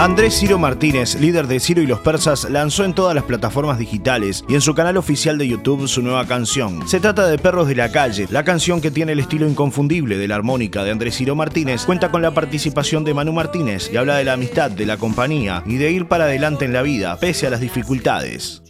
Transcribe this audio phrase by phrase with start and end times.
[0.00, 4.42] Andrés Ciro Martínez, líder de Ciro y los Persas, lanzó en todas las plataformas digitales
[4.48, 6.88] y en su canal oficial de YouTube su nueva canción.
[6.88, 10.26] Se trata de Perros de la Calle, la canción que tiene el estilo inconfundible de
[10.26, 14.16] la armónica de Andrés Ciro Martínez, cuenta con la participación de Manu Martínez y habla
[14.16, 17.46] de la amistad, de la compañía y de ir para adelante en la vida, pese
[17.46, 18.62] a las dificultades.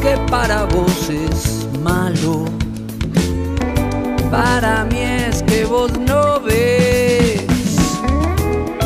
[0.00, 2.44] Que para vos es malo.
[4.30, 7.42] Para mí es que vos no ves.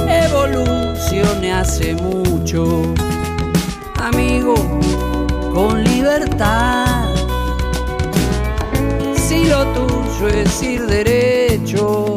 [0.08, 2.82] Evolucione hace mucho,
[4.02, 4.54] amigo,
[5.54, 7.08] con libertad.
[9.14, 12.16] Si lo tuyo es ir derecho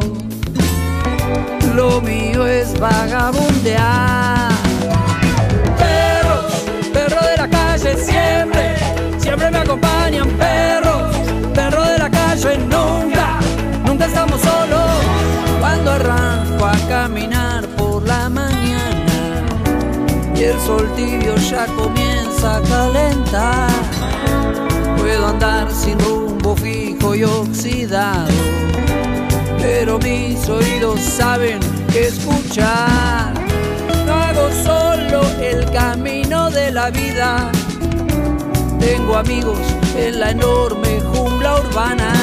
[1.79, 4.38] lo mío es vagabundear.
[20.39, 23.69] Y el sol tibio ya comienza a calentar,
[24.97, 28.59] puedo andar sin rumbo fijo y oxidado
[29.61, 31.59] pero mis oídos saben
[31.93, 33.33] escuchar.
[34.11, 37.51] Hago solo el camino de la vida,
[38.79, 39.59] tengo amigos
[39.95, 42.13] en la enorme jungla urbana.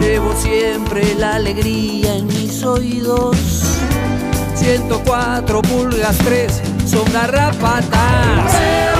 [0.00, 3.36] Llevo siempre la alegría en mis oídos.
[4.56, 8.95] 104 pulgas 3 son garrapatas.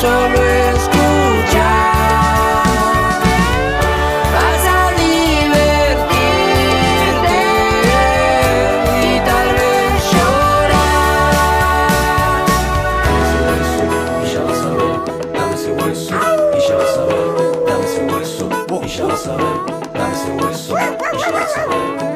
[0.00, 0.40] solo
[0.72, 1.92] escuchar.
[4.34, 5.80] Vas a divertirte
[9.02, 11.20] y tal vez llorar.
[13.04, 14.96] Dame ese hueso y ya vas a ver.
[15.34, 16.16] Dame ese hueso
[16.56, 17.28] y ya vas a ver.
[17.66, 18.44] Dame ese hueso
[18.82, 19.58] y ya vas a ver.
[19.92, 22.09] Dame ese hueso y ya vas a ver.